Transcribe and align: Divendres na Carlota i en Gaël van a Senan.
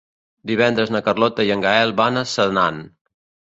Divendres 0.51 0.91
na 0.95 1.01
Carlota 1.07 1.45
i 1.49 1.51
en 1.57 1.61
Gaël 1.67 1.93
van 2.01 2.19
a 2.23 2.25
Senan. 2.33 2.83